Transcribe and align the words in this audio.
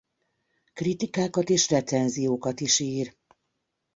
Kritikákat 0.73 1.49
és 1.49 1.69
recenziókat 1.69 2.59
is 2.59 2.79
ír. 2.79 3.15